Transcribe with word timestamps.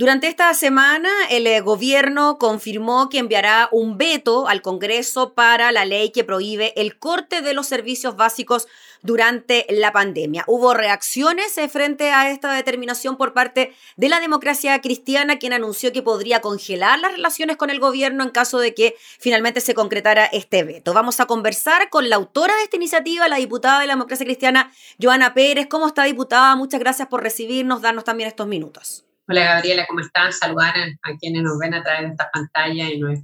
Durante 0.00 0.28
esta 0.28 0.54
semana, 0.54 1.10
el 1.28 1.46
eh, 1.46 1.60
gobierno 1.60 2.38
confirmó 2.38 3.10
que 3.10 3.18
enviará 3.18 3.68
un 3.70 3.98
veto 3.98 4.48
al 4.48 4.62
Congreso 4.62 5.34
para 5.34 5.72
la 5.72 5.84
ley 5.84 6.08
que 6.08 6.24
prohíbe 6.24 6.72
el 6.80 6.98
corte 6.98 7.42
de 7.42 7.52
los 7.52 7.66
servicios 7.66 8.16
básicos 8.16 8.66
durante 9.02 9.66
la 9.68 9.92
pandemia. 9.92 10.44
Hubo 10.46 10.72
reacciones 10.72 11.58
eh, 11.58 11.68
frente 11.68 12.12
a 12.12 12.30
esta 12.30 12.50
determinación 12.54 13.18
por 13.18 13.34
parte 13.34 13.74
de 13.98 14.08
la 14.08 14.20
democracia 14.20 14.80
cristiana, 14.80 15.38
quien 15.38 15.52
anunció 15.52 15.92
que 15.92 16.00
podría 16.00 16.40
congelar 16.40 16.98
las 16.98 17.12
relaciones 17.12 17.58
con 17.58 17.68
el 17.68 17.78
gobierno 17.78 18.24
en 18.24 18.30
caso 18.30 18.58
de 18.58 18.72
que 18.72 18.96
finalmente 19.18 19.60
se 19.60 19.74
concretara 19.74 20.24
este 20.24 20.64
veto. 20.64 20.94
Vamos 20.94 21.20
a 21.20 21.26
conversar 21.26 21.90
con 21.90 22.08
la 22.08 22.16
autora 22.16 22.56
de 22.56 22.62
esta 22.62 22.76
iniciativa, 22.76 23.28
la 23.28 23.36
diputada 23.36 23.80
de 23.80 23.86
la 23.86 23.96
democracia 23.96 24.24
cristiana, 24.24 24.72
Joana 24.98 25.34
Pérez. 25.34 25.66
¿Cómo 25.68 25.86
está, 25.86 26.04
diputada? 26.04 26.56
Muchas 26.56 26.80
gracias 26.80 27.06
por 27.08 27.22
recibirnos, 27.22 27.82
darnos 27.82 28.04
también 28.04 28.28
estos 28.28 28.46
minutos. 28.46 29.04
Hola 29.30 29.44
Gabriela, 29.44 29.86
¿cómo 29.86 30.00
están? 30.00 30.32
Saludar 30.32 30.74
a, 30.76 31.16
quienes 31.20 31.44
nos 31.44 31.56
ven 31.56 31.72
a 31.72 31.84
través 31.84 32.02
de 32.02 32.08
esta 32.08 32.28
pantalla 32.32 32.90
y 32.90 32.98
no 32.98 33.14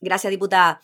Gracias, 0.00 0.30
diputada. 0.30 0.80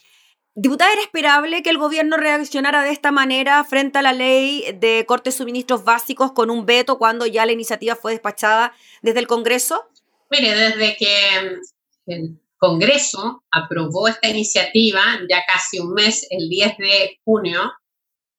Diputada, 0.54 0.92
¿era 0.92 1.00
esperable 1.00 1.62
que 1.62 1.70
el 1.70 1.78
gobierno 1.78 2.18
reaccionara 2.18 2.82
de 2.82 2.90
esta 2.90 3.10
manera 3.10 3.64
frente 3.64 3.98
a 3.98 4.02
la 4.02 4.12
ley 4.12 4.66
de 4.78 5.06
cortes 5.06 5.36
suministros 5.36 5.84
básicos 5.84 6.32
con 6.32 6.50
un 6.50 6.66
veto 6.66 6.98
cuando 6.98 7.24
ya 7.24 7.46
la 7.46 7.52
iniciativa 7.52 7.96
fue 7.96 8.12
despachada 8.12 8.74
desde 9.00 9.20
el 9.20 9.26
Congreso? 9.26 9.88
Mire, 10.28 10.54
desde 10.54 10.94
que 10.98 11.16
mm, 11.40 12.10
el 12.10 12.40
Congreso 12.58 13.42
aprobó 13.50 14.08
esta 14.08 14.28
iniciativa, 14.28 15.00
ya 15.26 15.42
casi 15.48 15.80
un 15.80 15.94
mes, 15.94 16.26
el 16.28 16.50
10 16.50 16.76
de 16.76 17.18
junio, 17.24 17.72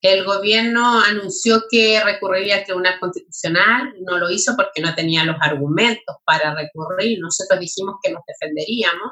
el 0.02 0.26
gobierno 0.26 1.00
anunció 1.00 1.64
que 1.70 2.04
recurriría 2.04 2.58
al 2.58 2.64
Tribunal 2.64 3.00
Constitucional, 3.00 3.94
no 4.02 4.18
lo 4.18 4.32
hizo 4.32 4.56
porque 4.56 4.82
no 4.82 4.96
tenía 4.96 5.24
los 5.26 5.36
argumentos 5.40 6.16
para 6.26 6.56
recurrir, 6.56 7.20
nosotros 7.20 7.60
dijimos 7.60 7.96
que 8.02 8.12
nos 8.12 8.24
defenderíamos. 8.28 9.12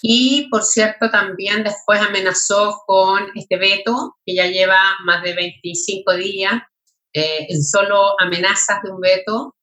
Y, 0.00 0.48
por 0.48 0.62
cierto, 0.62 1.10
también 1.10 1.64
después 1.64 2.00
amenazó 2.00 2.82
con 2.86 3.30
este 3.34 3.58
veto, 3.58 4.16
que 4.24 4.34
ya 4.34 4.46
lleva 4.46 4.78
más 5.04 5.22
de 5.22 5.34
25 5.34 6.14
días 6.14 6.54
eh, 7.12 7.46
en 7.48 7.62
solo 7.62 8.14
amenazas 8.20 8.80
de 8.84 8.90
un 8.92 9.00
veto, 9.00 9.56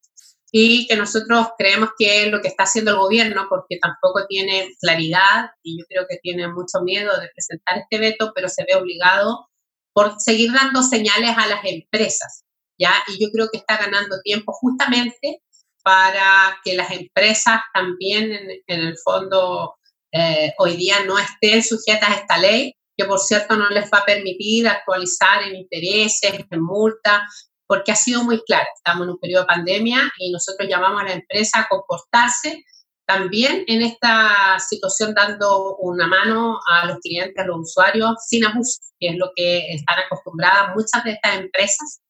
y 0.52 0.88
que 0.88 0.96
nosotros 0.96 1.48
creemos 1.58 1.90
que 1.98 2.24
es 2.24 2.32
lo 2.32 2.42
que 2.42 2.50
está 2.50 2.64
haciendo 2.64 2.92
el 2.92 2.98
gobierno, 2.98 3.48
porque 3.50 3.80
tampoco 3.82 4.26
tiene 4.28 4.70
claridad 4.80 5.50
y 5.64 5.80
yo 5.80 5.86
creo 5.90 6.06
que 6.08 6.18
tiene 6.22 6.48
mucho 6.48 6.82
miedo 6.82 7.12
de 7.20 7.30
presentar 7.34 7.80
este 7.80 7.98
veto, 7.98 8.32
pero 8.34 8.48
se 8.48 8.64
ve 8.64 8.76
obligado 8.76 9.48
por 9.96 10.20
seguir 10.20 10.52
dando 10.52 10.84
señales 10.84 11.38
a 11.38 11.48
las 11.48 11.64
empresas, 11.64 12.44
¿ya? 12.78 12.94
Y 13.08 13.24
yo 13.24 13.32
creo 13.32 13.48
que 13.50 13.60
está 13.60 13.78
ganando 13.78 14.20
tiempo 14.22 14.52
justamente 14.52 15.42
para 15.84 16.60
que 16.66 16.76
las 16.76 16.92
empresas 16.92 17.62
también, 17.74 18.34
en, 18.68 18.80
el 18.82 18.98
fondo, 18.98 19.76
eh, 20.12 20.54
hoy 20.58 20.76
día 20.76 21.06
no 21.06 21.18
estén 21.18 21.64
sujetas 21.64 22.10
a 22.10 22.16
esta 22.16 22.38
ley, 22.38 22.74
que 22.98 23.06
por 23.06 23.20
cierto 23.20 23.56
no 23.56 23.70
les 23.70 23.86
va 23.86 24.00
a 24.00 24.06
permitir 24.06 24.68
actualizar 24.68 25.44
en 25.44 25.56
intereses, 25.56 26.46
en 26.50 26.62
multas, 26.62 27.22
porque 27.66 27.94
ha 27.94 27.96
sido 27.96 28.22
muy 28.24 28.44
claro. 28.44 28.68
Estamos 28.76 29.06
en 29.06 29.12
un 29.12 29.20
periodo 29.20 29.44
de 29.44 29.48
pandemia 29.48 30.12
y 30.18 30.30
nosotros 30.30 30.68
llamamos 30.70 31.04
a 31.04 31.06
la 31.06 31.14
empresa 31.14 31.62
a 31.62 31.68
comportarse 31.70 32.66
también 33.06 33.64
en 33.68 33.82
esta 33.82 34.58
situación 34.60 35.14
dando 35.14 35.76
una 35.78 36.08
mano 36.08 36.60
a 36.68 36.86
los 36.88 37.00
clientes, 37.00 37.38
a 37.38 37.48
los 37.48 37.60
usuarios, 37.60 38.16
sin 38.28 38.46
abuso, 38.46 38.82
que 39.00 39.10
es 39.10 39.18
lo 39.18 39.32
que 39.36 39.74
están 39.74 40.00
acostumbradas 40.00 40.76
muchas 40.76 41.04
de 41.04 41.12
estas 41.12 41.40
empresas 41.40 42.02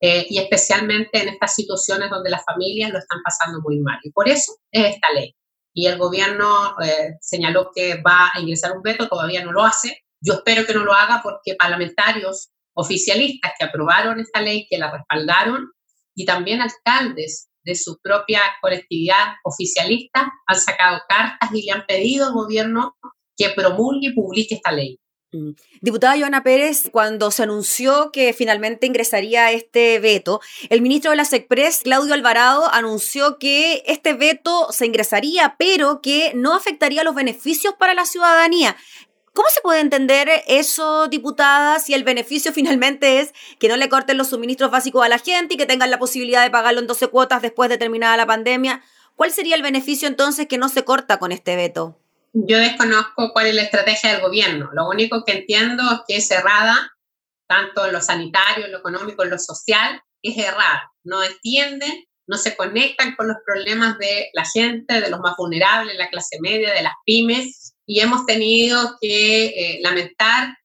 eh, 0.00 0.26
y 0.28 0.38
especialmente 0.38 1.22
en 1.22 1.28
estas 1.28 1.54
situaciones 1.54 2.10
donde 2.10 2.30
las 2.30 2.44
familias 2.44 2.90
lo 2.90 2.98
están 2.98 3.20
pasando 3.22 3.60
muy 3.62 3.80
mal. 3.80 3.98
Y 4.02 4.10
por 4.10 4.28
eso 4.28 4.52
es 4.70 4.94
esta 4.94 5.12
ley. 5.14 5.34
Y 5.74 5.86
el 5.86 5.96
gobierno 5.96 6.74
eh, 6.82 7.14
señaló 7.20 7.70
que 7.74 8.02
va 8.02 8.30
a 8.34 8.40
ingresar 8.40 8.72
un 8.72 8.82
veto, 8.82 9.08
todavía 9.08 9.44
no 9.44 9.52
lo 9.52 9.64
hace. 9.64 10.04
Yo 10.20 10.34
espero 10.34 10.66
que 10.66 10.74
no 10.74 10.84
lo 10.84 10.92
haga 10.92 11.20
porque 11.22 11.56
parlamentarios 11.58 12.50
oficialistas 12.74 13.52
que 13.58 13.64
aprobaron 13.64 14.20
esta 14.20 14.40
ley, 14.40 14.66
que 14.68 14.78
la 14.78 14.90
respaldaron, 14.90 15.70
y 16.14 16.26
también 16.26 16.60
alcaldes 16.60 17.48
de 17.64 17.74
su 17.74 17.98
propia 18.02 18.40
colectividad 18.60 19.34
oficialista 19.44 20.32
han 20.46 20.56
sacado 20.58 21.00
cartas 21.08 21.50
y 21.52 21.66
le 21.66 21.72
han 21.72 21.86
pedido 21.86 22.26
al 22.26 22.32
gobierno 22.32 22.96
que 23.36 23.50
promulgue 23.50 24.08
y 24.08 24.14
publique 24.14 24.54
esta 24.56 24.72
ley. 24.72 24.98
Mm. 25.32 25.52
Diputada 25.80 26.18
Joana 26.18 26.42
Pérez, 26.42 26.90
cuando 26.92 27.30
se 27.30 27.42
anunció 27.42 28.12
que 28.12 28.34
finalmente 28.34 28.86
ingresaría 28.86 29.50
este 29.50 29.98
veto, 29.98 30.40
el 30.68 30.82
ministro 30.82 31.10
de 31.10 31.16
la 31.16 31.24
SECPRES, 31.24 31.80
Claudio 31.84 32.14
Alvarado, 32.14 32.70
anunció 32.70 33.38
que 33.38 33.82
este 33.86 34.12
veto 34.12 34.68
se 34.72 34.86
ingresaría, 34.86 35.56
pero 35.58 36.02
que 36.02 36.32
no 36.34 36.54
afectaría 36.54 37.02
los 37.02 37.14
beneficios 37.14 37.74
para 37.78 37.94
la 37.94 38.04
ciudadanía. 38.04 38.76
¿Cómo 39.34 39.48
se 39.48 39.62
puede 39.62 39.80
entender 39.80 40.28
eso, 40.46 41.08
diputada, 41.08 41.78
si 41.78 41.94
el 41.94 42.04
beneficio 42.04 42.52
finalmente 42.54 43.20
es 43.20 43.32
que 43.58 43.68
no 43.68 43.76
le 43.76 43.88
corten 43.88 44.18
los 44.18 44.28
suministros 44.28 44.70
básicos 44.70 45.04
a 45.04 45.08
la 45.08 45.18
gente 45.18 45.54
y 45.54 45.56
que 45.56 45.66
tengan 45.66 45.90
la 45.90 45.98
posibilidad 45.98 46.42
de 46.42 46.50
pagarlo 46.50 46.80
en 46.80 46.86
12 46.86 47.08
cuotas 47.08 47.42
después 47.42 47.70
de 47.70 47.78
terminada 47.78 48.16
la 48.16 48.26
pandemia? 48.26 48.82
¿Cuál 49.16 49.32
sería 49.32 49.56
el 49.56 49.62
beneficio 49.62 50.08
entonces 50.08 50.46
que 50.46 50.58
no 50.58 50.68
se 50.68 50.84
corta 50.84 51.18
con 51.18 51.32
este 51.32 51.56
veto? 51.56 51.98
Yo 52.34 52.58
desconozco 52.58 53.32
cuál 53.32 53.46
es 53.46 53.54
la 53.54 53.62
estrategia 53.62 54.12
del 54.12 54.22
gobierno. 54.22 54.70
Lo 54.72 54.88
único 54.88 55.22
que 55.24 55.32
entiendo 55.32 55.82
es 55.92 56.00
que 56.08 56.16
es 56.16 56.26
cerrada, 56.26 56.92
tanto 57.46 57.84
en 57.86 57.92
lo 57.92 58.00
sanitario, 58.00 58.64
en 58.64 58.72
lo 58.72 58.78
económico, 58.78 59.22
en 59.22 59.30
lo 59.30 59.38
social, 59.38 60.02
es 60.22 60.38
errar. 60.38 60.80
No 61.04 61.22
entienden, 61.22 62.04
no 62.26 62.38
se 62.38 62.56
conectan 62.56 63.14
con 63.16 63.28
los 63.28 63.36
problemas 63.44 63.98
de 63.98 64.30
la 64.32 64.44
gente, 64.46 65.00
de 65.00 65.10
los 65.10 65.20
más 65.20 65.34
vulnerables, 65.36 65.96
la 65.98 66.08
clase 66.08 66.38
media, 66.40 66.72
de 66.72 66.82
las 66.82 66.94
pymes, 67.04 67.61
y 67.86 68.00
hemos 68.00 68.26
tenido 68.26 68.96
que 69.00 69.46
eh, 69.46 69.80
lamentar 69.82 70.56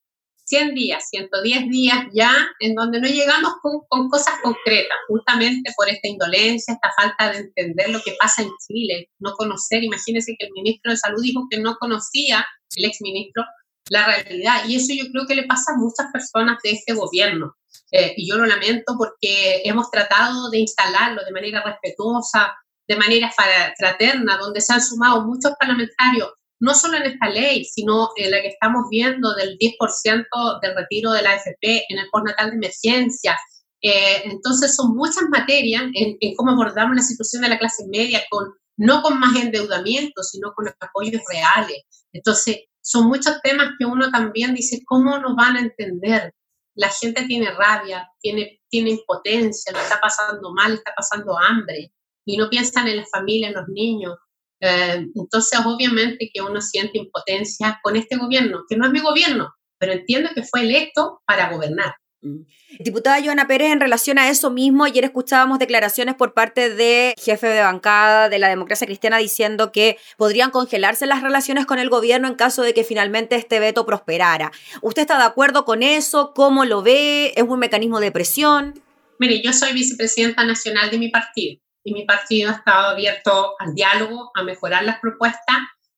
100 0.48 0.76
días, 0.76 1.10
110 1.10 1.70
días 1.70 2.06
ya 2.14 2.34
en 2.60 2.74
donde 2.74 3.02
no 3.02 3.08
llegamos 3.08 3.54
con, 3.62 4.10
cosas 4.10 4.36
concretas, 4.42 4.98
justamente 5.10 5.72
por 5.76 5.90
esta 5.90 6.08
indolencia, 6.08 6.74
esta 6.74 6.92
falta 6.96 7.34
de 7.34 7.40
entender 7.40 7.90
lo 7.90 8.02
que 8.02 8.16
pasa 8.20 8.44
en 8.44 8.50
Chile, 8.66 9.10
no 9.20 9.34
conocer, 9.34 9.84
imagínense 9.84 10.36
que 10.40 10.46
el 10.46 10.54
ministro 10.54 10.92
de 10.92 10.98
Salud 10.98 11.22
dijo 11.22 11.48
que 11.50 11.60
no 11.60 11.76
conocía, 11.78 12.46
el 12.76 12.86
exministro, 12.86 13.44
la 13.90 14.06
realidad. 14.06 14.64
Y 14.68 14.76
eso 14.76 14.94
yo 14.94 15.12
creo 15.12 15.26
que 15.26 15.36
le 15.36 15.44
pasa 15.44 15.74
a 15.74 15.78
muchas 15.78 16.08
personas 16.14 16.58
de 16.64 16.72
este 16.72 16.94
gobierno. 16.94 17.56
Eh, 17.92 18.14
y 18.18 18.30
yo 18.30 18.38
lo 18.38 18.46
lamento 18.46 18.96
porque 18.98 19.62
hemos 19.64 19.90
tratado 19.92 20.50
de 20.50 20.60
instalarlo 20.60 21.24
de 21.24 21.32
manera 21.32 21.64
respetuosa, 21.64 22.56
de 22.88 22.96
manera 22.96 23.32
fraterna, 23.78 24.38
donde 24.38 24.62
se 24.62 24.74
han 24.74 24.82
sumado 24.82 25.26
muchos 25.26 25.54
parlamentarios 25.60 26.30
no 26.60 26.74
solo 26.74 26.98
en 26.98 27.04
esta 27.04 27.30
ley, 27.30 27.66
sino 27.66 28.10
en 28.16 28.32
la 28.32 28.42
que 28.42 28.50
estamos 28.50 28.86
viendo 28.90 29.34
del 29.36 29.58
10% 29.58 30.60
del 30.62 30.76
retiro 30.76 31.12
de 31.12 31.22
la 31.22 31.32
AFP 31.32 31.86
en 31.90 32.00
el 32.00 32.10
postnatal 32.12 32.52
de 32.52 32.56
emergencia. 32.56 33.38
Eh, 33.82 34.24
entonces 34.26 34.76
son 34.76 34.96
muchas 34.96 35.24
materias 35.30 35.84
en, 35.94 36.18
cómo 36.36 36.52
abordamos 36.52 36.96
la 36.96 37.04
situación 37.04 37.44
de 37.44 37.50
la 37.50 37.60
clase 37.60 37.86
media, 37.88 38.24
con, 38.30 38.54
no 38.78 39.02
con 39.02 39.20
más 39.20 39.36
endeudamiento, 39.36 40.24
sino 40.24 40.54
con 40.54 40.68
apoyos 40.80 41.22
reales. 41.32 41.84
Entonces 42.12 42.66
son 42.82 43.08
muchos 43.08 43.40
temas 43.44 43.72
que 43.78 43.86
uno 43.86 44.10
también 44.10 44.56
dice, 44.56 44.82
¿cómo 44.86 45.20
nos 45.20 45.36
van 45.36 45.58
a 45.58 45.62
entender? 45.62 46.34
La 46.74 46.90
gente 46.90 47.26
tiene 47.26 47.52
rabia, 47.52 48.10
tiene, 48.20 48.62
tiene 48.70 48.92
impotencia, 48.92 49.72
lo 49.74 49.80
está 49.80 50.00
pasando 50.00 50.54
mal, 50.54 50.74
está 50.74 50.94
pasando 50.96 51.38
hambre, 51.38 51.92
y 52.26 52.38
no 52.38 52.50
piensan 52.50 52.88
en 52.88 52.98
la 52.98 53.06
familia, 53.06 53.48
en 53.48 53.56
los 53.56 53.68
niños. 53.70 54.16
Eh, 54.60 55.06
entonces, 55.16 55.60
obviamente 55.66 56.30
que 56.34 56.42
uno 56.42 56.62
siente 56.62 56.98
impotencia 56.98 57.80
con 57.84 57.96
este 57.96 58.18
gobierno, 58.18 58.64
que 58.68 58.76
no 58.76 58.86
es 58.86 58.92
mi 58.92 59.00
gobierno, 59.00 59.54
pero 59.78 59.94
entiendo 59.94 60.30
que 60.34 60.44
fue 60.44 60.62
electo 60.62 61.22
para 61.26 61.52
gobernar. 61.52 61.94
Mm. 62.22 62.42
Diputada 62.80 63.24
Joana 63.24 63.48
Pérez, 63.48 63.72
en 63.72 63.80
relación 63.80 64.18
a 64.18 64.30
eso 64.30 64.50
mismo, 64.50 64.84
ayer 64.84 65.04
escuchábamos 65.04 65.60
declaraciones 65.60 66.16
por 66.16 66.34
parte 66.34 66.74
de 66.74 67.14
jefe 67.18 67.48
de 67.48 67.62
bancada 67.62 68.30
de 68.30 68.40
la 68.40 68.50
democracia 68.50 68.88
cristiana 68.88 69.18
diciendo 69.18 69.72
que 69.72 69.98
podrían 70.18 70.52
congelarse 70.52 71.06
las 71.06 71.22
relaciones 71.22 71.66
con 71.66 71.80
el 71.80 71.90
gobierno 71.90 72.28
en 72.28 72.36
caso 72.36 72.64
de 72.64 72.74
que 72.74 72.84
finalmente 72.84 73.36
este 73.36 73.60
veto 73.60 73.86
prosperara. 73.86 74.52
¿Usted 74.82 75.04
está 75.04 75.18
de 75.18 75.26
acuerdo 75.26 75.64
con 75.64 75.84
eso? 75.84 76.34
¿Cómo 76.34 76.66
lo 76.66 76.82
ve? 76.82 77.34
¿Es 77.36 77.44
un 77.44 77.60
mecanismo 77.60 78.00
de 78.00 78.12
presión? 78.12 78.82
Mire, 79.20 79.42
yo 79.42 79.54
soy 79.54 79.74
vicepresidenta 79.74 80.44
nacional 80.44 80.92
de 80.92 81.00
mi 81.00 81.10
partido 81.10 81.60
y 81.88 81.94
mi 81.94 82.04
partido 82.04 82.50
ha 82.50 82.56
estado 82.56 82.90
abierto 82.90 83.56
al 83.60 83.74
diálogo, 83.74 84.30
a 84.36 84.44
mejorar 84.44 84.84
las 84.84 85.00
propuestas. 85.00 85.56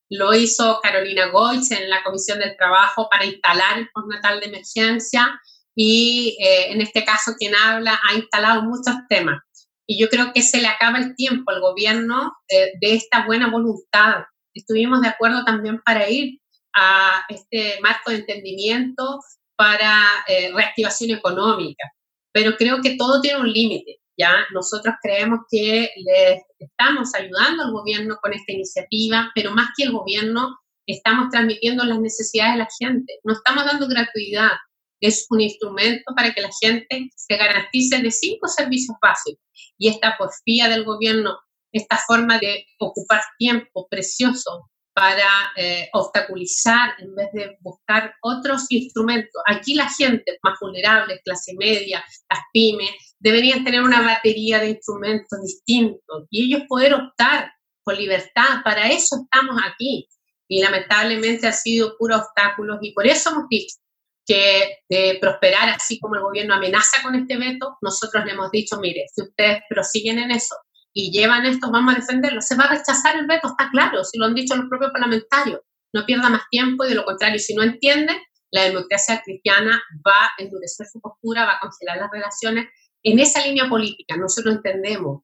Lo 0.07 0.35
hizo 0.35 0.79
Carolina 0.83 1.31
Goich 1.31 1.71
en 1.71 1.89
la 1.89 2.03
Comisión 2.03 2.37
del 2.37 2.55
Trabajo 2.55 3.09
para 3.09 3.25
instalar 3.25 3.79
el 3.79 3.89
postnatal 3.91 4.39
de 4.39 4.45
emergencia 4.45 5.41
y 5.75 6.37
eh, 6.39 6.71
en 6.71 6.81
este 6.81 7.03
caso 7.03 7.33
quien 7.39 7.55
habla 7.55 7.99
ha 8.07 8.13
instalado 8.13 8.61
muchos 8.61 8.93
temas. 9.09 9.39
Y 9.87 9.99
yo 9.99 10.09
creo 10.09 10.31
que 10.31 10.43
se 10.43 10.61
le 10.61 10.67
acaba 10.67 10.99
el 10.99 11.15
tiempo 11.15 11.49
al 11.49 11.59
gobierno 11.59 12.33
eh, 12.47 12.73
de 12.79 12.93
esta 12.93 13.25
buena 13.25 13.49
voluntad. 13.49 14.25
Estuvimos 14.53 15.01
de 15.01 15.07
acuerdo 15.07 15.43
también 15.43 15.81
para 15.81 16.07
ir 16.07 16.39
a 16.75 17.25
este 17.29 17.79
marco 17.81 18.11
de 18.11 18.17
entendimiento 18.17 19.21
para 19.55 20.05
eh, 20.27 20.51
reactivación 20.53 21.17
económica, 21.17 21.91
pero 22.31 22.55
creo 22.57 22.79
que 22.79 22.95
todo 22.95 23.21
tiene 23.21 23.39
un 23.39 23.51
límite 23.51 23.99
¿ya? 24.19 24.45
Nosotros 24.53 24.95
creemos 25.01 25.39
que 25.49 25.89
le 25.95 26.43
estamos 26.59 27.13
ayudando 27.15 27.63
al 27.63 27.71
gobierno 27.71 28.17
con 28.21 28.33
esta 28.33 28.51
iniciativa, 28.51 29.31
pero 29.33 29.51
más 29.51 29.69
que 29.77 29.85
el 29.85 29.91
gobierno, 29.91 30.57
estamos 30.85 31.29
transmitiendo 31.29 31.83
las 31.85 31.99
necesidades 31.99 32.53
de 32.53 32.59
la 32.59 32.67
gente. 32.79 33.19
No 33.23 33.33
estamos 33.33 33.65
dando 33.65 33.87
gratuidad, 33.87 34.51
es 34.99 35.25
un 35.29 35.41
instrumento 35.41 36.13
para 36.15 36.33
que 36.33 36.41
la 36.41 36.49
gente 36.61 37.09
se 37.15 37.37
garantice 37.37 38.01
de 38.01 38.11
cinco 38.11 38.47
servicios 38.47 38.97
básicos. 39.01 39.43
Y 39.77 39.87
esta 39.87 40.15
porfía 40.17 40.67
del 40.67 40.83
gobierno, 40.83 41.37
esta 41.71 41.97
forma 42.05 42.37
de 42.39 42.65
ocupar 42.79 43.21
tiempo 43.37 43.87
precioso 43.89 44.69
para 44.99 45.53
eh, 45.55 45.87
obstaculizar 45.93 46.93
en 46.99 47.15
vez 47.15 47.29
de 47.31 47.57
buscar 47.61 48.13
otros 48.21 48.65
instrumentos. 48.67 49.41
Aquí 49.47 49.73
la 49.73 49.87
gente 49.89 50.37
más 50.43 50.59
vulnerable, 50.59 51.21
clase 51.23 51.53
media, 51.57 52.03
las 52.29 52.39
pymes, 52.51 52.89
deberían 53.17 53.63
tener 53.63 53.81
una 53.81 54.01
batería 54.01 54.59
de 54.59 54.71
instrumentos 54.71 55.41
distintos 55.41 56.25
y 56.29 56.47
ellos 56.47 56.67
poder 56.67 56.95
optar 56.95 57.49
por 57.81 57.97
libertad. 57.97 58.61
Para 58.61 58.89
eso 58.89 59.21
estamos 59.23 59.55
aquí. 59.65 60.05
Y 60.49 60.61
lamentablemente 60.61 61.47
ha 61.47 61.53
sido 61.53 61.95
puro 61.97 62.17
obstáculos 62.17 62.79
y 62.81 62.91
por 62.91 63.07
eso 63.07 63.29
hemos 63.29 63.47
dicho 63.47 63.77
que 64.25 64.79
de 64.89 65.17
prosperar 65.21 65.69
así 65.69 65.97
como 65.99 66.15
el 66.15 66.21
gobierno 66.21 66.55
amenaza 66.55 67.01
con 67.01 67.15
este 67.15 67.37
veto, 67.37 67.77
nosotros 67.81 68.25
le 68.25 68.33
hemos 68.33 68.51
dicho, 68.51 68.77
mire, 68.81 69.05
si 69.15 69.21
ustedes 69.21 69.61
prosiguen 69.69 70.19
en 70.19 70.31
eso, 70.31 70.55
y 70.93 71.11
llevan 71.11 71.45
esto, 71.45 71.71
vamos 71.71 71.93
a 71.93 71.99
defenderlo. 71.99 72.41
Se 72.41 72.55
va 72.55 72.65
a 72.65 72.75
rechazar 72.77 73.15
el 73.17 73.27
veto, 73.27 73.47
está 73.47 73.69
claro, 73.71 74.03
si 74.03 74.17
lo 74.17 74.25
han 74.25 74.35
dicho 74.35 74.55
los 74.55 74.67
propios 74.69 74.91
parlamentarios. 74.91 75.61
No 75.93 76.05
pierda 76.05 76.29
más 76.29 76.43
tiempo 76.49 76.85
y 76.85 76.89
de 76.89 76.95
lo 76.95 77.05
contrario, 77.05 77.39
si 77.39 77.55
no 77.55 77.63
entiende, 77.63 78.13
la 78.51 78.63
democracia 78.63 79.21
cristiana 79.23 79.81
va 80.05 80.25
a 80.25 80.31
endurecer 80.37 80.87
su 80.87 80.99
postura, 80.99 81.45
va 81.45 81.53
a 81.53 81.59
congelar 81.59 81.97
las 81.97 82.11
relaciones. 82.11 82.67
En 83.03 83.19
esa 83.19 83.45
línea 83.45 83.69
política, 83.69 84.17
nosotros 84.17 84.55
entendemos 84.55 85.23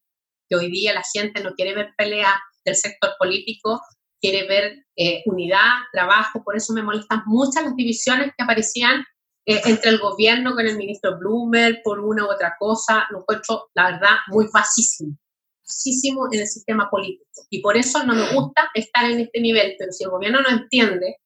que 0.49 0.55
hoy 0.55 0.71
día 0.71 0.93
la 0.93 1.03
gente 1.13 1.43
no 1.43 1.53
quiere 1.53 1.75
ver 1.75 1.89
pelea 1.97 2.39
del 2.63 2.75
sector 2.75 3.11
político, 3.19 3.81
quiere 4.21 4.47
ver 4.47 4.85
eh, 4.95 5.21
unidad, 5.25 5.81
trabajo, 5.91 6.43
por 6.43 6.55
eso 6.55 6.73
me 6.73 6.83
molestan 6.83 7.23
muchas 7.25 7.63
las 7.63 7.75
divisiones 7.75 8.31
que 8.37 8.43
aparecían 8.43 9.03
eh, 9.45 9.61
entre 9.65 9.91
el 9.91 9.99
gobierno 9.99 10.55
con 10.55 10.65
el 10.65 10.77
ministro 10.77 11.17
Bloomberg 11.19 11.81
por 11.83 11.99
una 11.99 12.25
u 12.25 12.31
otra 12.31 12.55
cosa, 12.57 13.05
lo 13.11 13.19
encuentro, 13.19 13.69
la 13.75 13.91
verdad, 13.91 14.15
muy 14.29 14.47
bajísimo 14.51 15.17
muchísimo 15.65 16.27
en 16.31 16.39
el 16.41 16.47
sistema 16.47 16.89
político. 16.89 17.25
Y 17.49 17.61
por 17.61 17.77
eso 17.77 18.03
no 18.03 18.13
me 18.13 18.33
gusta 18.33 18.69
estar 18.73 19.09
en 19.09 19.21
este 19.21 19.41
nivel, 19.41 19.75
pero 19.77 19.91
si 19.91 20.03
el 20.03 20.11
gobierno 20.11 20.41
no 20.41 20.49
entiende, 20.49 21.17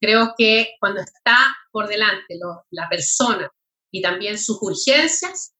creo 0.00 0.34
que 0.36 0.74
cuando 0.80 1.00
está 1.00 1.36
por 1.70 1.88
delante 1.88 2.38
la 2.70 2.88
persona 2.88 3.50
y 3.90 4.02
también 4.02 4.38
sus 4.38 4.58
urgencias, 4.60 5.54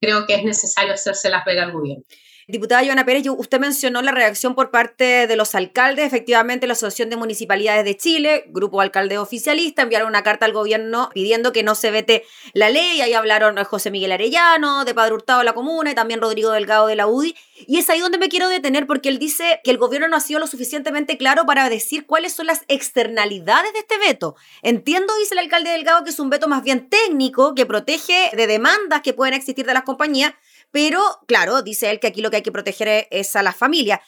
creo 0.00 0.26
que 0.26 0.34
es 0.34 0.44
necesario 0.44 0.94
hacerse 0.94 1.30
las 1.30 1.44
ver 1.44 1.58
al 1.58 1.72
gobierno. 1.72 2.04
Diputada 2.50 2.84
Joana 2.84 3.04
Pérez, 3.04 3.24
usted 3.28 3.60
mencionó 3.60 4.02
la 4.02 4.10
reacción 4.10 4.56
por 4.56 4.72
parte 4.72 5.28
de 5.28 5.36
los 5.36 5.54
alcaldes. 5.54 6.04
Efectivamente, 6.04 6.66
la 6.66 6.72
Asociación 6.72 7.08
de 7.08 7.16
Municipalidades 7.16 7.84
de 7.84 7.96
Chile, 7.96 8.44
grupo 8.48 8.80
alcalde 8.80 9.18
oficialista, 9.18 9.82
enviaron 9.82 10.08
una 10.08 10.24
carta 10.24 10.46
al 10.46 10.52
gobierno 10.52 11.10
pidiendo 11.14 11.52
que 11.52 11.62
no 11.62 11.76
se 11.76 11.92
vete 11.92 12.24
la 12.52 12.68
ley. 12.68 13.00
Ahí 13.02 13.12
hablaron 13.14 13.56
José 13.62 13.92
Miguel 13.92 14.10
Arellano, 14.10 14.84
de 14.84 14.94
Padre 14.94 15.14
Hurtado 15.14 15.38
de 15.38 15.44
la 15.44 15.52
Comuna 15.52 15.92
y 15.92 15.94
también 15.94 16.20
Rodrigo 16.20 16.50
Delgado 16.50 16.88
de 16.88 16.96
la 16.96 17.06
UDI. 17.06 17.36
Y 17.68 17.78
es 17.78 17.88
ahí 17.88 18.00
donde 18.00 18.18
me 18.18 18.28
quiero 18.28 18.48
detener 18.48 18.86
porque 18.88 19.10
él 19.10 19.20
dice 19.20 19.60
que 19.62 19.70
el 19.70 19.78
gobierno 19.78 20.08
no 20.08 20.16
ha 20.16 20.20
sido 20.20 20.40
lo 20.40 20.48
suficientemente 20.48 21.16
claro 21.16 21.46
para 21.46 21.68
decir 21.68 22.04
cuáles 22.04 22.32
son 22.32 22.46
las 22.46 22.62
externalidades 22.66 23.72
de 23.74 23.78
este 23.78 23.98
veto. 23.98 24.34
Entiendo, 24.62 25.14
dice 25.18 25.34
el 25.34 25.38
alcalde 25.38 25.70
Delgado, 25.70 26.02
que 26.02 26.10
es 26.10 26.18
un 26.18 26.30
veto 26.30 26.48
más 26.48 26.64
bien 26.64 26.88
técnico 26.88 27.54
que 27.54 27.64
protege 27.64 28.30
de 28.36 28.46
demandas 28.48 29.02
que 29.02 29.12
pueden 29.12 29.34
existir 29.34 29.64
de 29.64 29.74
las 29.74 29.84
compañías 29.84 30.34
pero, 30.70 31.02
claro, 31.26 31.62
dice 31.62 31.90
él 31.90 32.00
que 32.00 32.06
aquí 32.06 32.20
lo 32.20 32.30
que 32.30 32.36
hay 32.36 32.42
que 32.42 32.52
proteger 32.52 33.08
es 33.10 33.36
a 33.36 33.42
la 33.42 33.52
familia. 33.52 34.00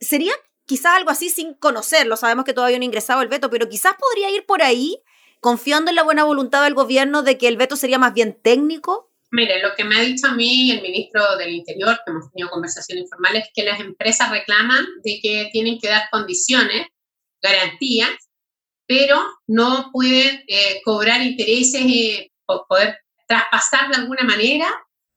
¿Sería 0.00 0.32
quizás 0.66 0.96
algo 0.96 1.10
así 1.10 1.30
sin 1.30 1.54
conocerlo? 1.54 2.16
Sabemos 2.16 2.44
que 2.44 2.52
todavía 2.52 2.78
no 2.78 2.82
ha 2.82 2.86
ingresado 2.86 3.22
el 3.22 3.28
veto, 3.28 3.50
pero 3.50 3.68
quizás 3.68 3.94
podría 3.98 4.30
ir 4.30 4.46
por 4.46 4.62
ahí 4.62 5.02
confiando 5.40 5.90
en 5.90 5.96
la 5.96 6.02
buena 6.02 6.24
voluntad 6.24 6.64
del 6.64 6.74
gobierno 6.74 7.22
de 7.22 7.38
que 7.38 7.48
el 7.48 7.56
veto 7.56 7.76
sería 7.76 7.98
más 7.98 8.14
bien 8.14 8.38
técnico. 8.42 9.12
Mire, 9.30 9.60
lo 9.60 9.74
que 9.74 9.84
me 9.84 9.98
ha 9.98 10.02
dicho 10.02 10.28
a 10.28 10.34
mí 10.34 10.70
el 10.70 10.82
ministro 10.82 11.36
del 11.36 11.50
Interior, 11.50 11.96
que 12.04 12.10
hemos 12.10 12.30
tenido 12.32 12.48
conversaciones 12.50 13.04
informales, 13.04 13.44
es 13.44 13.50
que 13.54 13.64
las 13.64 13.80
empresas 13.80 14.30
reclaman 14.30 14.84
de 15.04 15.18
que 15.20 15.48
tienen 15.52 15.78
que 15.78 15.88
dar 15.88 16.08
condiciones, 16.10 16.86
garantías, 17.42 18.10
pero 18.86 19.22
no 19.46 19.90
pueden 19.92 20.42
eh, 20.46 20.80
cobrar 20.84 21.20
intereses 21.22 21.82
eh, 21.84 22.30
poder 22.68 22.98
traspasar 23.26 23.88
de 23.90 23.96
alguna 23.96 24.22
manera 24.22 24.72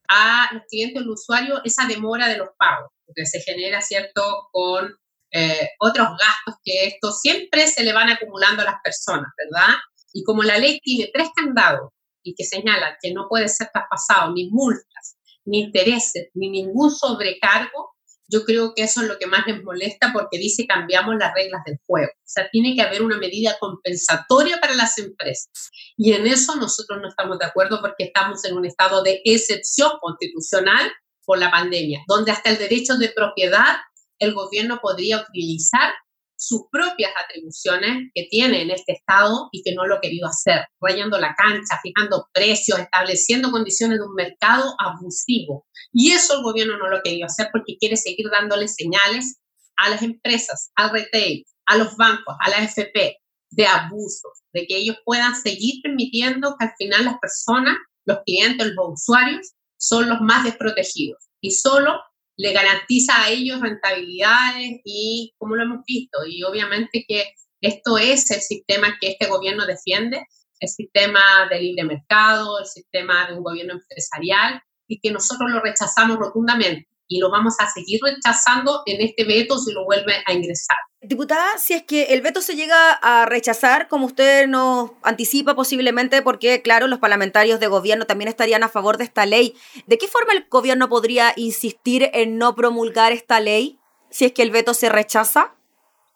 a 0.10 0.50
los 0.54 0.64
clientes, 0.70 1.02
al 1.02 1.10
usuario, 1.10 1.62
esa 1.64 1.86
demora 1.86 2.28
de 2.28 2.38
los 2.38 2.50
pagos, 2.58 2.92
porque 3.06 3.26
se 3.26 3.42
genera, 3.42 3.82
¿cierto?, 3.82 4.50
con 4.52 4.96
eh, 5.32 5.70
otros 5.80 6.08
gastos 6.08 6.56
que 6.64 6.88
esto 6.88 7.12
siempre 7.12 7.68
se 7.68 7.84
le 7.84 7.94
van 7.94 8.10
acumulando 8.10 8.64
a 8.64 8.66
las 8.66 8.82
personas, 8.84 9.32
¿verdad? 9.38 9.76
Y 10.14 10.24
como 10.24 10.42
la 10.42 10.58
ley 10.58 10.80
tiene 10.80 11.12
tres 11.14 11.30
candados 11.36 11.92
y 12.24 12.34
que 12.34 12.44
señala 12.44 12.98
que 13.02 13.14
no 13.14 13.28
puede 13.30 13.48
ser 13.48 13.70
traspasado 13.72 14.34
ni 14.34 14.50
multas, 14.50 15.18
ni 15.46 15.62
intereses, 15.62 16.30
ni 16.34 16.50
ningún 16.50 16.92
sobrecargo, 16.92 17.96
yo 18.30 18.46
creo 18.46 18.74
que 18.76 18.84
eso 18.84 19.02
es 19.02 19.08
lo 19.08 19.18
que 19.18 19.28
más 19.28 19.46
les 19.48 19.64
molesta 19.64 20.12
porque 20.14 20.38
dice 20.38 20.68
cambiamos 20.68 21.16
las 21.18 21.34
reglas 21.34 21.64
del 21.66 21.78
juego. 21.86 22.12
O 22.12 22.28
sea, 22.28 22.48
tiene 22.52 22.76
que 22.76 22.82
haber 22.82 23.02
una 23.02 23.18
medida 23.18 23.58
compensatoria 23.60 24.60
para 24.62 24.76
las 24.76 24.98
empresas. 24.98 25.50
Y 25.98 26.14
en 26.14 26.28
eso 26.28 26.56
nosotros 26.56 27.00
no 27.02 27.10
estamos 27.10 27.40
de 27.40 27.46
acuerdo 27.46 27.82
porque 27.82 28.06
estamos 28.06 28.46
en 28.46 28.56
un 28.56 28.66
estado 28.66 29.04
de 29.04 29.22
excepción 29.26 29.92
constitucional 30.00 30.92
por 31.26 31.40
la 31.40 31.52
pandemia, 31.52 32.02
donde 32.08 32.32
hasta 32.32 32.52
el 32.52 32.58
derecho 32.58 32.98
de 32.98 33.10
propiedad 33.10 33.78
el 34.20 34.34
gobierno 34.34 34.80
podría 34.82 35.26
utilizar 35.28 35.94
sus 36.40 36.62
propias 36.72 37.12
atribuciones 37.22 38.10
que 38.16 38.28
tiene 38.30 38.62
en 38.62 38.72
este 38.72 38.94
Estado 38.94 39.50
y 39.52 39.62
que 39.62 39.76
no 39.76 39.86
lo 39.86 39.96
ha 39.96 40.02
querido 40.02 40.28
hacer, 40.28 40.66
rayando 40.80 41.20
la 41.20 41.36
cancha, 41.36 41.80
fijando 41.84 42.28
precios, 42.34 42.80
estableciendo 42.80 43.52
condiciones 43.52 44.00
de 44.00 44.06
un 44.06 44.16
mercado 44.16 44.74
abusivo. 44.80 45.68
Y 45.92 46.12
eso 46.12 46.38
el 46.38 46.44
gobierno 46.44 46.78
no 46.78 46.88
lo 46.88 46.98
ha 46.98 47.04
querido 47.04 47.26
hacer 47.26 47.50
porque 47.52 47.78
quiere 47.78 47.98
seguir 47.98 48.30
dándole 48.32 48.70
señales 48.70 49.42
a 49.76 49.90
las 49.90 50.02
empresas, 50.02 50.72
al 50.76 50.92
retail, 50.92 51.46
a 51.66 51.78
los 51.78 51.98
bancos, 51.98 52.36
a 52.40 52.50
la 52.50 52.64
FP, 52.64 53.18
de 53.52 53.66
abusos, 53.66 54.44
de 54.54 54.66
que 54.66 54.78
ellos 54.78 54.98
puedan 55.04 55.36
seguir 55.36 55.82
permitiendo 55.84 56.56
que 56.58 56.68
al 56.68 56.74
final 56.78 57.06
las 57.06 57.20
personas, 57.20 57.76
los 58.06 58.20
clientes, 58.26 58.68
los 58.76 58.94
usuarios, 58.94 59.52
son 59.78 60.08
los 60.08 60.22
más 60.22 60.46
desprotegidos. 60.46 61.30
Y 61.42 61.52
solo 61.52 62.00
le 62.40 62.54
garantiza 62.54 63.22
a 63.22 63.30
ellos 63.30 63.60
rentabilidades 63.60 64.80
y 64.86 65.34
como 65.38 65.56
lo 65.58 65.64
hemos 65.64 65.84
visto, 65.86 66.20
y 66.26 66.42
obviamente 66.44 67.04
que 67.06 67.34
esto 67.60 67.98
es 67.98 68.32
el 68.32 68.40
sistema 68.40 68.98
que 69.00 69.10
este 69.10 69.28
gobierno 69.28 69.66
defiende, 69.66 70.26
el 70.62 70.70
sistema 70.70 71.20
de 71.50 71.60
libre 71.60 71.84
mercado, 71.84 72.60
el 72.60 72.66
sistema 72.66 73.28
de 73.28 73.34
un 73.34 73.44
gobierno 73.44 73.74
empresarial, 73.74 74.62
y 74.88 75.02
que 75.02 75.12
nosotros 75.12 75.52
lo 75.52 75.60
rechazamos 75.62 76.18
rotundamente 76.18 76.88
y 77.10 77.20
lo 77.20 77.30
vamos 77.30 77.56
a 77.60 77.70
seguir 77.70 78.00
rechazando 78.02 78.84
en 78.86 79.02
este 79.02 79.26
veto 79.26 79.58
si 79.58 79.74
lo 79.74 79.84
vuelve 79.84 80.14
a 80.26 80.32
ingresar. 80.32 80.78
Diputada, 81.02 81.58
si 81.58 81.74
es 81.74 81.84
que 81.84 82.04
el 82.14 82.22
veto 82.22 82.42
se 82.42 82.56
llega 82.56 82.92
a 82.92 83.26
rechazar, 83.26 83.88
como 83.88 84.06
usted 84.06 84.48
nos 84.48 84.92
anticipa 85.02 85.56
posiblemente, 85.56 86.22
porque 86.22 86.62
claro, 86.62 86.88
los 86.88 87.00
parlamentarios 87.00 87.60
de 87.60 87.68
gobierno 87.68 88.06
también 88.06 88.28
estarían 88.28 88.64
a 88.64 88.70
favor 88.70 88.98
de 88.98 89.06
esta 89.06 89.26
ley, 89.26 89.56
¿de 89.88 89.98
qué 89.98 90.08
forma 90.08 90.34
el 90.34 90.46
gobierno 90.50 90.88
podría 90.88 91.34
insistir 91.36 92.10
en 92.14 92.38
no 92.38 92.56
promulgar 92.56 93.12
esta 93.12 93.40
ley 93.40 93.80
si 94.12 94.26
es 94.26 94.32
que 94.32 94.44
el 94.44 94.52
veto 94.52 94.74
se 94.74 94.90
rechaza? 94.90 95.56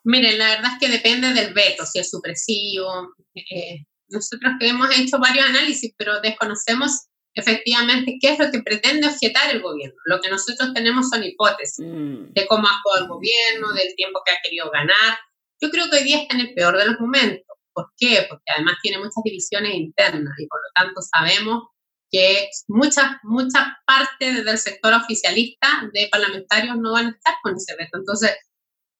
Miren, 0.04 0.38
la 0.38 0.50
verdad 0.50 0.72
es 0.74 0.78
que 0.78 0.92
depende 0.92 1.32
del 1.32 1.54
veto, 1.54 1.84
si 1.86 1.98
es 1.98 2.10
supresivo. 2.10 3.14
Eh, 3.34 3.86
nosotros 4.08 4.52
hemos 4.60 4.96
hecho 4.96 5.18
varios 5.18 5.46
análisis, 5.46 5.92
pero 5.96 6.20
desconocemos 6.20 7.06
efectivamente 7.34 8.18
qué 8.20 8.32
es 8.32 8.38
lo 8.38 8.50
que 8.50 8.62
pretende 8.62 9.08
objetar 9.08 9.50
el 9.54 9.60
gobierno. 9.60 9.96
Lo 10.04 10.20
que 10.20 10.30
nosotros 10.30 10.72
tenemos 10.74 11.08
son 11.08 11.24
hipótesis 11.24 11.84
mm. 11.86 12.32
de 12.32 12.46
cómo 12.46 12.66
actuó 12.68 13.02
el 13.02 13.08
gobierno, 13.08 13.72
del 13.72 13.94
tiempo 13.96 14.20
que 14.24 14.32
ha 14.32 14.42
querido 14.42 14.70
ganar. 14.70 15.18
Yo 15.60 15.70
creo 15.70 15.90
que 15.90 15.98
hoy 15.98 16.04
día 16.04 16.22
está 16.22 16.34
en 16.34 16.42
el 16.42 16.54
peor 16.54 16.76
de 16.78 16.86
los 16.86 17.00
momentos. 17.00 17.56
¿Por 17.72 17.92
qué? 17.96 18.26
Porque 18.28 18.44
además 18.54 18.76
tiene 18.82 18.98
muchas 18.98 19.22
divisiones 19.24 19.74
internas 19.74 20.34
y 20.38 20.46
por 20.46 20.60
lo 20.60 20.70
tanto 20.74 21.00
sabemos 21.02 21.64
que 22.10 22.48
muchas, 22.68 23.16
muchas 23.24 23.66
partes 23.84 24.44
del 24.44 24.58
sector 24.58 24.94
oficialista 24.94 25.90
de 25.92 26.08
parlamentarios 26.10 26.76
no 26.78 26.92
van 26.92 27.06
a 27.06 27.10
estar 27.10 27.34
con 27.42 27.56
ese 27.56 27.74
veto. 27.76 27.98
Entonces, 27.98 28.36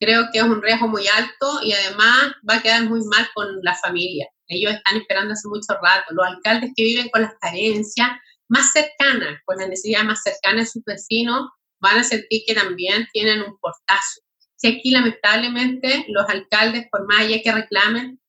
creo 0.01 0.29
que 0.33 0.39
es 0.39 0.45
un 0.45 0.63
riesgo 0.63 0.89
muy 0.89 1.07
alto 1.09 1.61
y 1.63 1.73
además 1.73 2.33
va 2.49 2.57
a 2.57 2.63
quedar 2.63 2.85
muy 2.85 3.01
mal 3.05 3.29
con 3.35 3.61
la 3.63 3.75
familia. 3.75 4.29
Ellos 4.49 4.73
están 4.75 4.97
esperando 4.97 5.33
hace 5.33 5.49
mucho 5.49 5.75
rato. 5.83 6.13
Los 6.13 6.27
alcaldes 6.27 6.71
que 6.77 6.85
viven 6.85 7.09
con 7.11 7.23
las 7.23 7.33
carencias 7.41 8.09
más 8.49 8.73
cercanas, 8.73 9.41
con 9.45 9.57
la 9.57 9.67
necesidad 9.67 10.05
más 10.05 10.23
cercana 10.23 10.61
de 10.61 10.67
sus 10.67 10.85
vecinos, 10.85 11.49
van 11.81 11.99
a 11.99 12.05
sentir 12.05 12.43
que 12.47 12.55
también 12.55 13.07
tienen 13.13 13.41
un 13.43 13.59
portazo. 13.59 14.21
Si 14.57 14.69
aquí 14.69 14.91
lamentablemente 14.91 16.05
los 16.09 16.29
alcaldes, 16.29 16.87
por 16.91 17.07
más 17.07 17.21
allá 17.21 17.43
que 17.43 17.53
reclamen, 17.53 18.21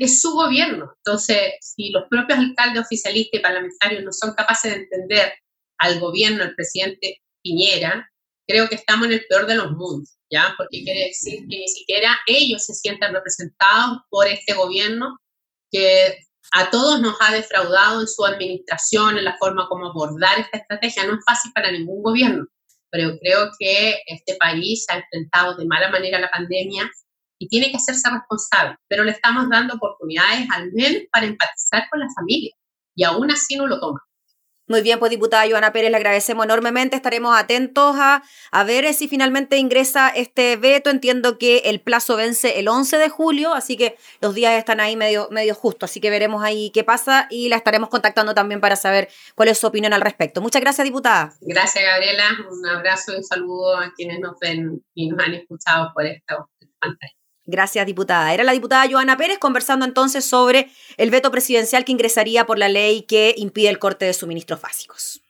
es 0.00 0.20
su 0.20 0.32
gobierno. 0.32 0.92
Entonces, 0.98 1.54
si 1.60 1.90
los 1.90 2.04
propios 2.08 2.38
alcaldes 2.38 2.84
oficialistas 2.84 3.40
y 3.40 3.42
parlamentarios 3.42 4.04
no 4.04 4.12
son 4.12 4.34
capaces 4.34 4.72
de 4.72 4.78
entender 4.82 5.32
al 5.78 5.98
gobierno, 5.98 6.42
al 6.42 6.54
presidente, 6.54 7.22
Piñera, 7.42 8.11
creo 8.46 8.68
que 8.68 8.74
estamos 8.74 9.06
en 9.06 9.12
el 9.12 9.24
peor 9.28 9.46
de 9.46 9.56
los 9.56 9.72
mundos, 9.72 10.16
¿ya? 10.30 10.54
Porque 10.56 10.82
quiere 10.82 11.08
decir 11.08 11.40
que 11.48 11.58
ni 11.58 11.68
siquiera 11.68 12.16
ellos 12.26 12.64
se 12.64 12.74
sienten 12.74 13.12
representados 13.12 13.98
por 14.10 14.26
este 14.26 14.54
gobierno 14.54 15.18
que 15.70 16.18
a 16.54 16.70
todos 16.70 17.00
nos 17.00 17.16
ha 17.20 17.32
defraudado 17.32 18.00
en 18.00 18.08
su 18.08 18.24
administración, 18.24 19.16
en 19.16 19.24
la 19.24 19.36
forma 19.38 19.68
como 19.68 19.86
abordar 19.86 20.38
esta 20.38 20.58
estrategia. 20.58 21.06
No 21.06 21.14
es 21.14 21.24
fácil 21.24 21.52
para 21.54 21.70
ningún 21.72 22.02
gobierno, 22.02 22.46
pero 22.90 23.16
creo 23.20 23.50
que 23.58 24.02
este 24.06 24.36
país 24.36 24.84
ha 24.90 24.96
enfrentado 24.96 25.56
de 25.56 25.64
mala 25.66 25.90
manera 25.90 26.18
la 26.18 26.30
pandemia 26.30 26.90
y 27.38 27.48
tiene 27.48 27.70
que 27.70 27.76
hacerse 27.76 28.08
responsable, 28.10 28.76
pero 28.88 29.02
le 29.02 29.12
estamos 29.12 29.48
dando 29.48 29.74
oportunidades 29.74 30.46
al 30.52 30.70
menos 30.72 31.02
para 31.10 31.26
empatizar 31.26 31.88
con 31.90 32.00
la 32.00 32.08
familia 32.14 32.54
y 32.94 33.04
aún 33.04 33.30
así 33.30 33.56
no 33.56 33.66
lo 33.66 33.80
toma. 33.80 34.00
Muy 34.68 34.80
bien, 34.80 35.00
pues 35.00 35.10
diputada 35.10 35.44
Joana 35.48 35.72
Pérez, 35.72 35.90
le 35.90 35.96
agradecemos 35.96 36.44
enormemente. 36.44 36.94
Estaremos 36.94 37.36
atentos 37.36 37.96
a, 37.98 38.22
ver 38.64 38.94
si 38.94 39.08
finalmente 39.08 39.56
ingresa 39.56 40.08
este 40.08 40.56
veto. 40.56 40.88
Entiendo 40.88 41.36
que 41.36 41.58
el 41.64 41.80
plazo 41.80 42.16
vence 42.16 42.60
el 42.60 42.68
11 42.68 42.98
de 42.98 43.08
julio, 43.08 43.54
así 43.54 43.76
que 43.76 43.96
los 44.20 44.34
días 44.34 44.54
están 44.54 44.78
ahí 44.78 44.96
medio, 44.96 45.28
medio 45.30 45.54
justos. 45.54 45.90
Así 45.90 46.00
que 46.00 46.10
veremos 46.10 46.44
ahí 46.44 46.70
qué 46.70 46.84
pasa 46.84 47.26
y 47.28 47.48
la 47.48 47.56
estaremos 47.56 47.88
contactando 47.88 48.34
también 48.34 48.60
para 48.60 48.76
saber 48.76 49.08
cuál 49.34 49.48
es 49.48 49.58
su 49.58 49.66
opinión 49.66 49.92
al 49.92 50.00
respecto. 50.00 50.40
Muchas 50.40 50.62
gracias, 50.62 50.84
diputada. 50.84 51.34
Gracias, 51.40 51.84
Gabriela. 51.84 52.24
Un 52.48 52.66
abrazo 52.66 53.12
y 53.12 53.16
un 53.16 53.24
saludo 53.24 53.76
a 53.76 53.92
quienes 53.94 54.20
nos 54.20 54.38
ven 54.38 54.82
y 54.94 55.08
nos 55.08 55.18
han 55.24 55.34
escuchado 55.34 55.92
por 55.92 56.06
esta 56.06 56.46
pantalla. 56.78 57.21
Gracias, 57.44 57.86
diputada. 57.86 58.32
Era 58.32 58.44
la 58.44 58.52
diputada 58.52 58.88
Joana 58.88 59.16
Pérez 59.16 59.38
conversando 59.38 59.84
entonces 59.84 60.24
sobre 60.24 60.70
el 60.96 61.10
veto 61.10 61.30
presidencial 61.30 61.84
que 61.84 61.92
ingresaría 61.92 62.46
por 62.46 62.58
la 62.58 62.68
ley 62.68 63.02
que 63.02 63.34
impide 63.36 63.68
el 63.68 63.78
corte 63.78 64.04
de 64.04 64.14
suministros 64.14 64.60
básicos. 64.60 65.22